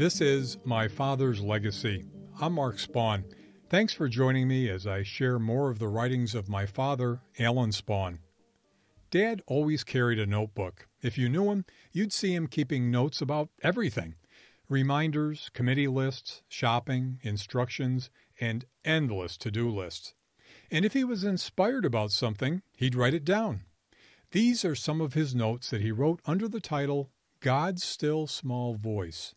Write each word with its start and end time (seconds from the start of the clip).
This 0.00 0.22
is 0.22 0.56
My 0.64 0.88
Father's 0.88 1.42
Legacy. 1.42 2.06
I'm 2.40 2.54
Mark 2.54 2.78
Spawn. 2.78 3.22
Thanks 3.68 3.92
for 3.92 4.08
joining 4.08 4.48
me 4.48 4.70
as 4.70 4.86
I 4.86 5.02
share 5.02 5.38
more 5.38 5.68
of 5.68 5.78
the 5.78 5.88
writings 5.88 6.34
of 6.34 6.48
my 6.48 6.64
father, 6.64 7.20
Alan 7.38 7.70
Spawn. 7.70 8.20
Dad 9.10 9.42
always 9.46 9.84
carried 9.84 10.18
a 10.18 10.24
notebook. 10.24 10.88
If 11.02 11.18
you 11.18 11.28
knew 11.28 11.50
him, 11.50 11.66
you'd 11.92 12.14
see 12.14 12.34
him 12.34 12.46
keeping 12.46 12.90
notes 12.90 13.20
about 13.20 13.50
everything 13.62 14.14
reminders, 14.70 15.50
committee 15.52 15.86
lists, 15.86 16.40
shopping, 16.48 17.18
instructions, 17.20 18.08
and 18.40 18.64
endless 18.82 19.36
to 19.36 19.50
do 19.50 19.68
lists. 19.68 20.14
And 20.70 20.86
if 20.86 20.94
he 20.94 21.04
was 21.04 21.24
inspired 21.24 21.84
about 21.84 22.10
something, 22.10 22.62
he'd 22.74 22.94
write 22.94 23.12
it 23.12 23.26
down. 23.26 23.64
These 24.30 24.64
are 24.64 24.74
some 24.74 25.02
of 25.02 25.12
his 25.12 25.34
notes 25.34 25.68
that 25.68 25.82
he 25.82 25.92
wrote 25.92 26.20
under 26.24 26.48
the 26.48 26.58
title 26.58 27.10
God's 27.40 27.84
Still 27.84 28.26
Small 28.26 28.76
Voice. 28.76 29.34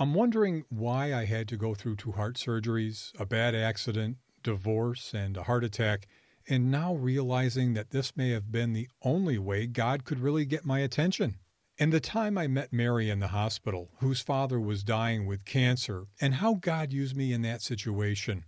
I'm 0.00 0.14
wondering 0.14 0.64
why 0.70 1.12
I 1.12 1.26
had 1.26 1.46
to 1.48 1.58
go 1.58 1.74
through 1.74 1.96
two 1.96 2.12
heart 2.12 2.36
surgeries, 2.36 3.12
a 3.20 3.26
bad 3.26 3.54
accident, 3.54 4.16
divorce, 4.42 5.12
and 5.12 5.36
a 5.36 5.42
heart 5.42 5.62
attack, 5.62 6.06
and 6.48 6.70
now 6.70 6.94
realizing 6.94 7.74
that 7.74 7.90
this 7.90 8.16
may 8.16 8.30
have 8.30 8.50
been 8.50 8.72
the 8.72 8.88
only 9.02 9.36
way 9.36 9.66
God 9.66 10.06
could 10.06 10.18
really 10.18 10.46
get 10.46 10.64
my 10.64 10.78
attention. 10.78 11.38
And 11.78 11.92
the 11.92 12.00
time 12.00 12.38
I 12.38 12.46
met 12.46 12.72
Mary 12.72 13.10
in 13.10 13.20
the 13.20 13.28
hospital, 13.28 13.90
whose 13.98 14.22
father 14.22 14.58
was 14.58 14.82
dying 14.82 15.26
with 15.26 15.44
cancer, 15.44 16.06
and 16.18 16.36
how 16.36 16.54
God 16.54 16.94
used 16.94 17.14
me 17.14 17.34
in 17.34 17.42
that 17.42 17.60
situation. 17.60 18.46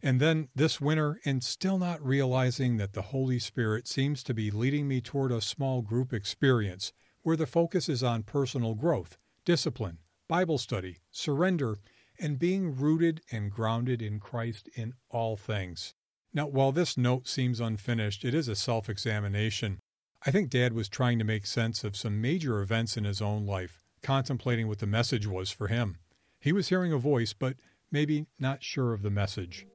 And 0.00 0.20
then 0.20 0.46
this 0.54 0.80
winter, 0.80 1.18
and 1.24 1.42
still 1.42 1.76
not 1.76 2.06
realizing 2.06 2.76
that 2.76 2.92
the 2.92 3.02
Holy 3.02 3.40
Spirit 3.40 3.88
seems 3.88 4.22
to 4.22 4.32
be 4.32 4.52
leading 4.52 4.86
me 4.86 5.00
toward 5.00 5.32
a 5.32 5.40
small 5.40 5.82
group 5.82 6.12
experience 6.12 6.92
where 7.22 7.36
the 7.36 7.48
focus 7.48 7.88
is 7.88 8.04
on 8.04 8.22
personal 8.22 8.76
growth, 8.76 9.18
discipline, 9.44 9.98
Bible 10.34 10.58
study, 10.58 10.98
surrender, 11.12 11.78
and 12.18 12.40
being 12.40 12.74
rooted 12.74 13.20
and 13.30 13.52
grounded 13.52 14.02
in 14.02 14.18
Christ 14.18 14.68
in 14.74 14.94
all 15.08 15.36
things. 15.36 15.94
Now, 16.32 16.48
while 16.48 16.72
this 16.72 16.96
note 16.96 17.28
seems 17.28 17.60
unfinished, 17.60 18.24
it 18.24 18.34
is 18.34 18.48
a 18.48 18.56
self 18.56 18.88
examination. 18.88 19.78
I 20.26 20.32
think 20.32 20.50
Dad 20.50 20.72
was 20.72 20.88
trying 20.88 21.20
to 21.20 21.24
make 21.24 21.46
sense 21.46 21.84
of 21.84 21.96
some 21.96 22.20
major 22.20 22.60
events 22.60 22.96
in 22.96 23.04
his 23.04 23.22
own 23.22 23.46
life, 23.46 23.80
contemplating 24.02 24.66
what 24.66 24.80
the 24.80 24.88
message 24.88 25.28
was 25.28 25.52
for 25.52 25.68
him. 25.68 25.98
He 26.40 26.50
was 26.50 26.68
hearing 26.68 26.92
a 26.92 26.98
voice, 26.98 27.32
but 27.32 27.54
maybe 27.92 28.26
not 28.36 28.60
sure 28.60 28.92
of 28.92 29.02
the 29.02 29.10
message. 29.10 29.68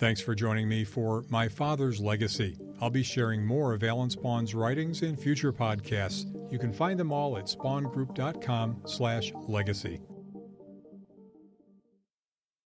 Thanks 0.00 0.22
for 0.22 0.34
joining 0.34 0.66
me 0.66 0.84
for 0.84 1.26
My 1.28 1.46
Father's 1.46 2.00
Legacy. 2.00 2.56
I'll 2.80 2.88
be 2.88 3.02
sharing 3.02 3.44
more 3.44 3.74
of 3.74 3.84
Alan 3.84 4.08
Spawn's 4.08 4.54
writings 4.54 5.02
in 5.02 5.14
future 5.14 5.52
podcasts. 5.52 6.24
You 6.50 6.58
can 6.58 6.72
find 6.72 6.98
them 6.98 7.12
all 7.12 7.36
at 7.36 7.44
spawngroup.com 7.44 8.80
slash 8.86 9.30
legacy. 9.46 10.00